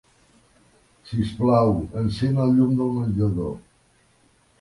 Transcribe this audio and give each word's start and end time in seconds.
Sisplau, 1.09 1.73
encén 2.01 2.39
el 2.45 2.57
llum 2.61 2.73
del 2.79 2.95
menjador. 2.97 3.53